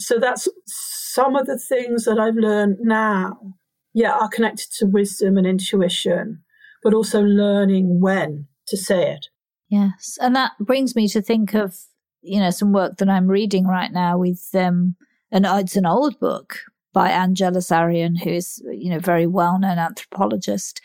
[0.00, 3.54] So that's some of the things that I've learned now.
[3.94, 6.42] Yeah, are connected to wisdom and intuition,
[6.82, 9.26] but also learning when to say it.
[9.68, 10.18] Yes.
[10.20, 11.76] And that brings me to think of,
[12.20, 14.94] you know, some work that I'm reading right now with um
[15.32, 16.60] and it's an old book
[16.92, 20.80] by Angeles Arrien, who is, you know, very well known anthropologist,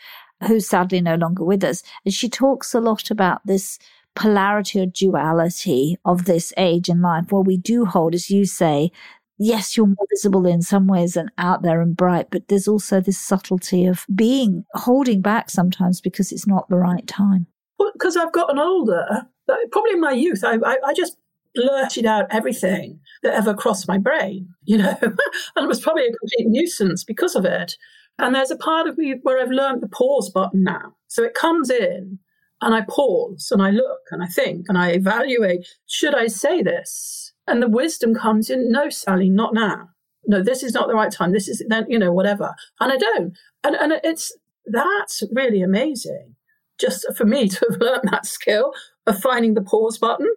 [0.46, 1.82] who's sadly no longer with us.
[2.04, 3.78] And she talks a lot about this
[4.14, 8.92] polarity or duality of this age in life where we do hold, as you say,
[9.38, 13.00] yes, you're more visible in some ways and out there and bright, but there's also
[13.00, 17.46] this subtlety of being holding back sometimes because it's not the right time
[17.94, 19.26] because I've gotten older,
[19.70, 21.16] probably in my youth, I, I, I just
[21.54, 26.12] blurted out everything that ever crossed my brain, you know, and it was probably a
[26.12, 27.76] complete nuisance because of it.
[28.18, 30.94] And there's a part of me where I've learned the pause button now.
[31.08, 32.18] So it comes in
[32.60, 36.62] and I pause and I look and I think and I evaluate should I say
[36.62, 37.32] this?
[37.46, 39.90] And the wisdom comes in no, Sally, not now.
[40.26, 41.32] No, this is not the right time.
[41.32, 42.54] This is then, you know, whatever.
[42.80, 43.36] And I don't.
[43.62, 44.32] And, and it's
[44.66, 46.36] that's really amazing
[46.80, 48.72] just for me to have learned that skill
[49.06, 50.28] of finding the pause button.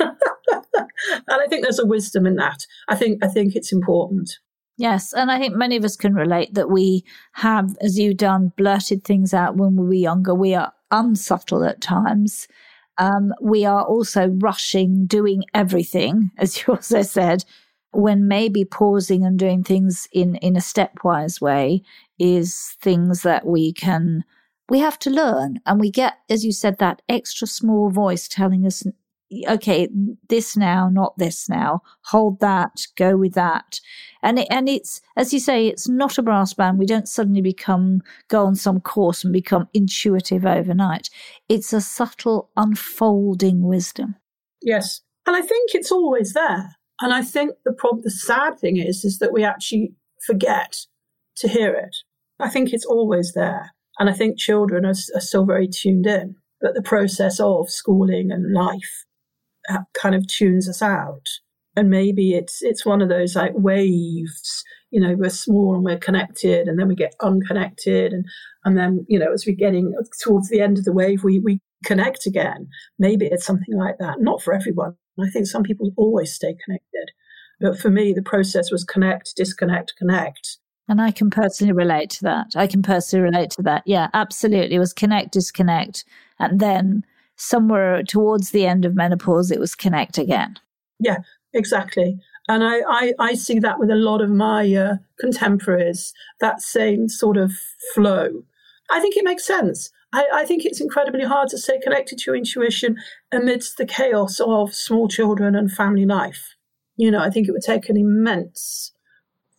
[1.12, 2.66] and I think there's a wisdom in that.
[2.88, 4.30] I think I think it's important.
[4.76, 8.52] Yes, and I think many of us can relate that we have, as you done,
[8.56, 10.34] blurted things out when we were younger.
[10.34, 12.46] We are unsubtle at times.
[12.96, 17.44] Um, we are also rushing, doing everything, as you also said,
[17.90, 21.82] when maybe pausing and doing things in in a stepwise way
[22.18, 24.24] is things that we can
[24.68, 28.66] we have to learn and we get, as you said, that extra small voice telling
[28.66, 28.84] us,
[29.48, 29.88] okay,
[30.28, 33.80] this now, not this now, hold that, go with that.
[34.22, 36.78] And it, and it's, as you say, it's not a brass band.
[36.78, 41.10] We don't suddenly become, go on some course and become intuitive overnight.
[41.48, 44.16] It's a subtle unfolding wisdom.
[44.62, 45.02] Yes.
[45.26, 46.76] And I think it's always there.
[47.00, 49.94] And I think the problem, the sad thing is, is that we actually
[50.26, 50.78] forget
[51.36, 51.96] to hear it.
[52.40, 53.72] I think it's always there.
[53.98, 58.30] And I think children are, are still very tuned in, but the process of schooling
[58.32, 59.04] and life
[59.94, 61.28] kind of tunes us out.
[61.76, 65.98] And maybe it's it's one of those like waves, you know, we're small and we're
[65.98, 68.24] connected, and then we get unconnected, and
[68.64, 71.60] and then you know, as we're getting towards the end of the wave, we we
[71.84, 72.66] connect again.
[72.98, 74.20] Maybe it's something like that.
[74.20, 77.12] Not for everyone, I think some people always stay connected.
[77.60, 80.58] But for me, the process was connect, disconnect, connect.
[80.88, 82.46] And I can personally relate to that.
[82.56, 83.82] I can personally relate to that.
[83.84, 84.76] Yeah, absolutely.
[84.76, 86.04] It was connect, disconnect.
[86.38, 87.04] And then
[87.38, 90.56] somewhere towards the end of menopause, it was connect again.
[91.00, 91.18] Yeah,
[91.54, 92.18] exactly.
[92.48, 97.08] And I, I, I see that with a lot of my uh, contemporaries, that same
[97.08, 97.52] sort of
[97.94, 98.42] flow.
[98.90, 99.90] I think it makes sense.
[100.12, 102.96] I, I, think it's incredibly hard to stay connected to your intuition
[103.30, 106.54] amidst the chaos of small children and family life.
[106.96, 108.92] You know, I think it would take an immense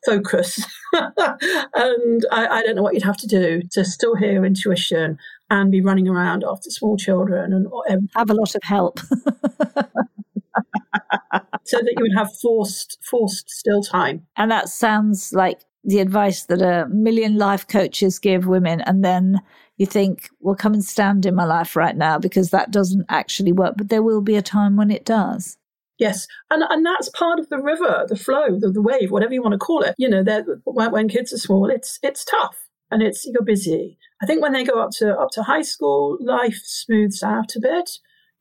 [0.06, 0.66] focus.
[0.94, 5.20] and I, I, don't know what you'd have to do to still hear intuition
[5.50, 9.00] and be running around after small children and have a lot of help.
[11.66, 14.26] so that you would have forced forced still time.
[14.38, 19.42] And that sounds like the advice that a million life coaches give women and then
[19.78, 23.54] you think, well, come and stand in my life right now because that doesn't actually
[23.54, 23.76] work.
[23.78, 25.58] But there will be a time when it does.
[25.98, 29.42] Yes, and and that's part of the river, the flow, the, the wave, whatever you
[29.42, 29.96] want to call it.
[29.98, 30.24] You know,
[30.64, 32.58] when, when kids are small, it's it's tough
[32.90, 33.98] and it's you're busy.
[34.22, 37.60] I think when they go up to up to high school, life smooths out a
[37.60, 37.90] bit.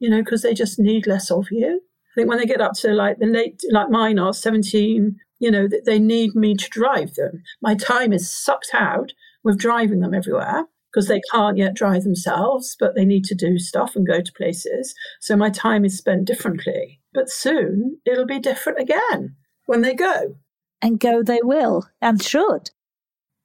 [0.00, 1.80] You know, because they just need less of you
[2.18, 5.50] I think when they get up to like the late, like mine are 17, you
[5.52, 7.44] know, they need me to drive them.
[7.62, 9.12] My time is sucked out
[9.44, 13.60] with driving them everywhere because they can't yet drive themselves, but they need to do
[13.60, 14.96] stuff and go to places.
[15.20, 17.00] So my time is spent differently.
[17.14, 20.34] But soon it'll be different again when they go.
[20.82, 22.70] And go they will and should.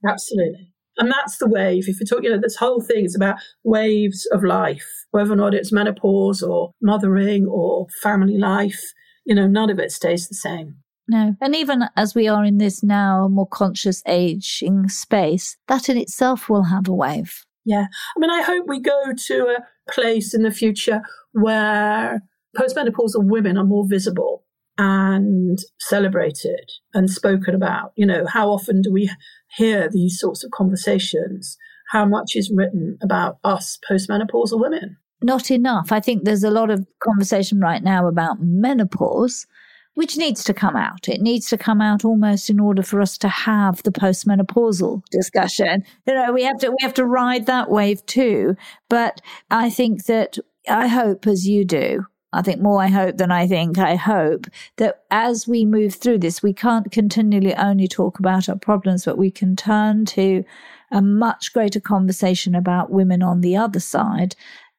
[0.07, 0.72] Absolutely.
[0.97, 1.87] And that's the wave.
[1.87, 5.35] If you talk, you know, this whole thing is about waves of life, whether or
[5.35, 8.81] not it's menopause or mothering or family life,
[9.25, 10.77] you know, none of it stays the same.
[11.07, 11.35] No.
[11.41, 16.49] And even as we are in this now more conscious aging space, that in itself
[16.49, 17.43] will have a wave.
[17.65, 17.87] Yeah.
[18.15, 22.21] I mean, I hope we go to a place in the future where
[22.57, 24.43] postmenopausal women are more visible
[24.77, 27.91] and celebrated and spoken about.
[27.95, 29.09] You know, how often do we
[29.55, 31.57] hear these sorts of conversations?
[31.91, 34.97] How much is written about us postmenopausal women?
[35.21, 35.91] Not enough.
[35.91, 39.45] I think there's a lot of conversation right now about menopause,
[39.93, 41.07] which needs to come out.
[41.07, 45.83] It needs to come out almost in order for us to have the postmenopausal discussion.
[46.05, 48.57] You know, we have to we have to ride that wave too.
[48.89, 50.37] But I think that
[50.67, 53.77] I hope as you do, I think more I hope than I think.
[53.77, 58.57] I hope that as we move through this, we can't continually only talk about our
[58.57, 60.43] problems, but we can turn to
[60.91, 64.35] a much greater conversation about women on the other side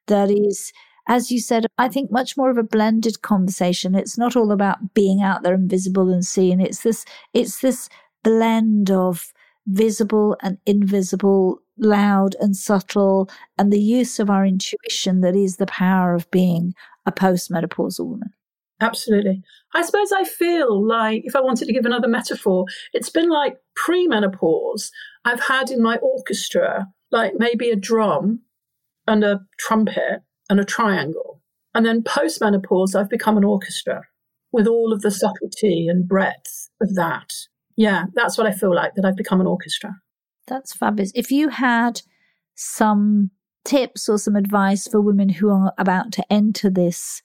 [0.06, 0.72] that is,
[1.08, 3.94] as you said, I think much more of a blended conversation.
[3.94, 6.60] It's not all about being out there and visible and seen.
[6.60, 7.88] It's this, it's this
[8.22, 9.32] blend of
[9.66, 15.66] visible and invisible, loud and subtle, and the use of our intuition that is the
[15.66, 16.74] power of being
[17.06, 18.30] a postmenopausal woman.
[18.80, 19.42] Absolutely.
[19.72, 23.56] I suppose I feel like, if I wanted to give another metaphor, it's been like
[23.76, 24.90] pre-menopause.
[25.24, 28.40] I've had in my orchestra, like maybe a drum
[29.06, 31.40] and a trumpet and a triangle.
[31.74, 34.02] And then post-menopause, I've become an orchestra
[34.52, 37.32] with all of the subtlety and breadth of that.
[37.76, 39.96] Yeah, that's what I feel like, that I've become an orchestra.
[40.46, 41.10] That's fabulous.
[41.14, 42.02] If you had
[42.54, 43.30] some
[43.64, 47.22] tips or some advice for women who are about to enter this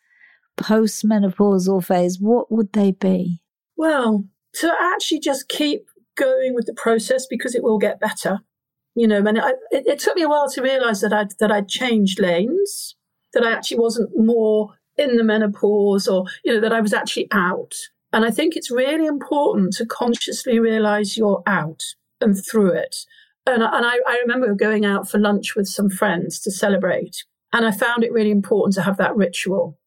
[0.57, 3.41] postmenopausal phase, what would they be?
[3.77, 4.25] Well,
[4.55, 5.87] to actually just keep
[6.17, 8.39] going with the process because it will get better.
[8.95, 11.69] You know, and it, it took me a while to realize that I'd, that I'd
[11.69, 12.95] changed lanes,
[13.33, 17.29] that I actually wasn't more in the menopause or, you know, that I was actually
[17.31, 17.73] out.
[18.11, 21.81] And I think it's really important to consciously realize you're out
[22.19, 23.05] and through it
[23.45, 27.23] and, and I, I remember going out for lunch with some friends to celebrate.
[27.51, 29.79] And I found it really important to have that ritual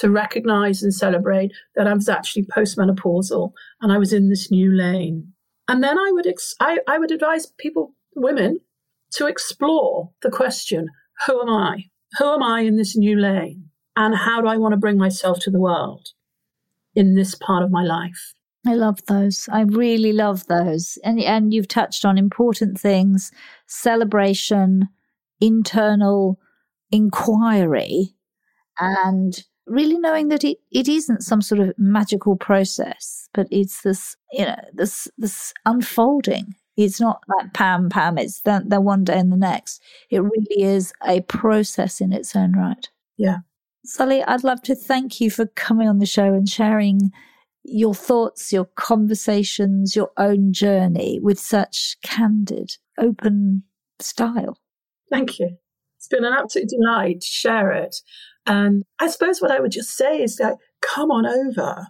[0.00, 4.72] to recognize and celebrate that I was actually postmenopausal and I was in this new
[4.72, 5.32] lane.
[5.68, 8.58] And then I would, ex- I, I would advise people, women,
[9.12, 10.88] to explore the question
[11.26, 11.84] who am I?
[12.18, 13.70] Who am I in this new lane?
[13.96, 16.08] And how do I want to bring myself to the world
[16.96, 18.33] in this part of my life?
[18.66, 19.48] I love those.
[19.52, 20.98] I really love those.
[21.04, 23.30] And and you've touched on important things,
[23.66, 24.88] celebration,
[25.40, 26.38] internal
[26.90, 28.14] inquiry,
[28.78, 34.16] and really knowing that it, it isn't some sort of magical process, but it's this,
[34.32, 36.54] you know, this this unfolding.
[36.76, 39.80] It's not like pam pam, it's the, the one day and the next.
[40.10, 42.88] It really is a process in its own right.
[43.16, 43.38] Yeah.
[43.84, 47.12] Sally, I'd love to thank you for coming on the show and sharing
[47.64, 53.62] your thoughts, your conversations, your own journey with such candid, open
[53.98, 54.58] style.
[55.10, 55.56] Thank you.
[55.96, 57.96] It's been an absolute delight to share it.
[58.46, 61.88] And I suppose what I would just say is that come on over,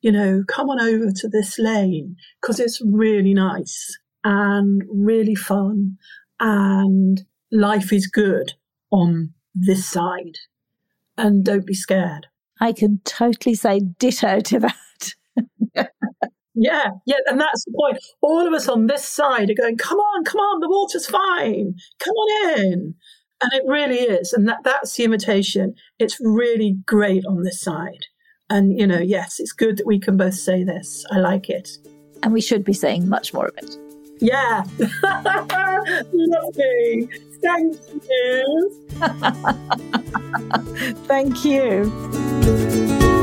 [0.00, 5.98] you know, come on over to this lane because it's really nice and really fun
[6.38, 8.54] and life is good
[8.90, 10.38] on this side.
[11.18, 12.28] And don't be scared.
[12.60, 14.76] I can totally say ditto to that.
[16.54, 17.98] Yeah, yeah, and that's the point.
[18.20, 21.74] All of us on this side are going, come on, come on, the water's fine.
[21.98, 22.94] Come on in.
[23.42, 24.32] And it really is.
[24.32, 25.74] And that, that's the imitation.
[25.98, 28.06] It's really great on this side.
[28.50, 31.06] And, you know, yes, it's good that we can both say this.
[31.10, 31.70] I like it.
[32.22, 33.76] And we should be saying much more of it.
[34.20, 34.64] Yeah.
[36.12, 37.08] Lovely.
[37.40, 37.78] Thank
[38.10, 38.86] you.
[41.06, 43.19] Thank you.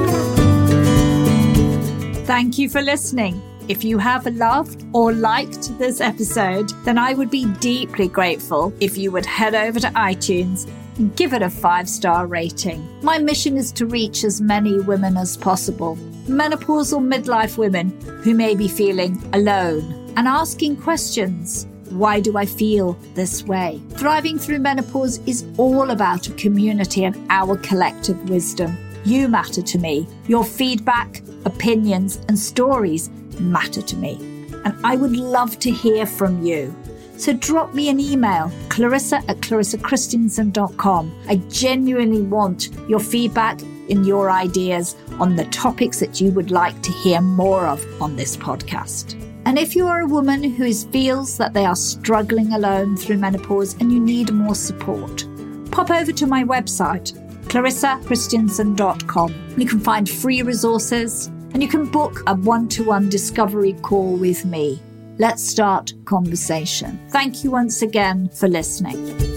[2.28, 3.42] Thank you for listening.
[3.70, 8.98] If you have loved or liked this episode, then I would be deeply grateful if
[8.98, 12.86] you would head over to iTunes and give it a five star rating.
[13.02, 15.96] My mission is to reach as many women as possible,
[16.28, 21.66] menopausal midlife women who may be feeling alone and asking questions.
[21.92, 23.82] Why do I feel this way?
[23.92, 28.78] Thriving through menopause is all about a community and our collective wisdom.
[29.08, 30.06] You matter to me.
[30.28, 34.18] Your feedback, opinions, and stories matter to me.
[34.66, 36.76] And I would love to hear from you.
[37.16, 41.24] So drop me an email, clarissa at clarissachristiansen.com.
[41.30, 46.82] I genuinely want your feedback and your ideas on the topics that you would like
[46.82, 49.14] to hear more of on this podcast.
[49.46, 53.76] And if you are a woman who feels that they are struggling alone through menopause
[53.80, 55.26] and you need more support,
[55.72, 59.54] pop over to my website, clarissachristiansen.com.
[59.58, 64.16] You can find free resources, and you can book a one to one discovery call
[64.16, 64.82] with me.
[65.18, 67.00] Let's start conversation.
[67.10, 69.37] Thank you once again for listening.